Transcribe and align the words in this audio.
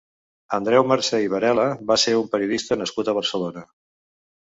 Andreu 0.57 0.87
Mercé 0.91 1.19
i 1.27 1.29
Varela 1.35 1.67
va 1.93 1.99
ser 2.07 2.17
un 2.25 2.35
periodista 2.35 2.81
nascut 2.83 3.15
a 3.15 3.19
Barcelona. 3.23 3.69